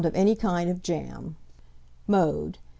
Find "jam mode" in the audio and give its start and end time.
0.81-2.57